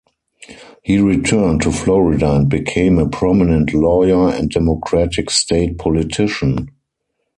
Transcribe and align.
He 0.81 0.97
returned 0.97 1.61
to 1.61 1.71
Florida 1.71 2.37
and 2.37 2.49
became 2.49 2.97
a 2.97 3.07
prominent 3.07 3.71
lawyer 3.71 4.29
and 4.29 4.49
Democratic 4.49 5.29
state 5.29 5.77
politician. 5.77 6.69